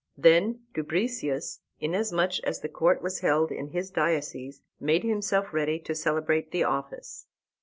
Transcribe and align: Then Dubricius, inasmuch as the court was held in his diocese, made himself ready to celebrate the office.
Then 0.17 0.61
Dubricius, 0.73 1.59
inasmuch 1.79 2.39
as 2.43 2.61
the 2.61 2.69
court 2.69 3.03
was 3.03 3.19
held 3.19 3.51
in 3.51 3.67
his 3.67 3.91
diocese, 3.91 4.63
made 4.79 5.03
himself 5.03 5.53
ready 5.53 5.77
to 5.77 5.93
celebrate 5.93 6.49
the 6.49 6.63
office. 6.63 7.27